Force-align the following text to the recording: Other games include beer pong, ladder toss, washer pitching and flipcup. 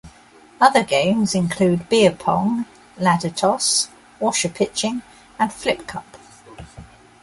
Other 0.59 0.81
games 0.83 1.35
include 1.35 1.87
beer 1.87 2.09
pong, 2.11 2.65
ladder 2.97 3.29
toss, 3.29 3.89
washer 4.19 4.49
pitching 4.49 5.03
and 5.37 5.51
flipcup. 5.51 6.05